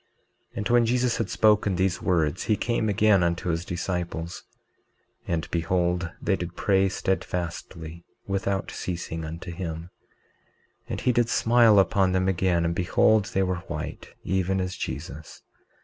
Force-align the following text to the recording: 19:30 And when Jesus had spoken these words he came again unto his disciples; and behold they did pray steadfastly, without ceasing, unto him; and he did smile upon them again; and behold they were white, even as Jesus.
19:30 0.53 0.57
And 0.57 0.69
when 0.69 0.85
Jesus 0.87 1.17
had 1.17 1.29
spoken 1.29 1.75
these 1.75 2.01
words 2.01 2.45
he 2.45 2.57
came 2.57 2.89
again 2.89 3.21
unto 3.21 3.49
his 3.49 3.63
disciples; 3.63 4.41
and 5.27 5.47
behold 5.51 6.09
they 6.19 6.35
did 6.35 6.55
pray 6.55 6.89
steadfastly, 6.89 8.03
without 8.25 8.71
ceasing, 8.71 9.23
unto 9.23 9.51
him; 9.51 9.91
and 10.89 11.01
he 11.01 11.11
did 11.11 11.29
smile 11.29 11.77
upon 11.77 12.13
them 12.13 12.27
again; 12.27 12.65
and 12.65 12.73
behold 12.73 13.25
they 13.25 13.43
were 13.43 13.57
white, 13.67 14.15
even 14.23 14.59
as 14.59 14.75
Jesus. 14.75 15.43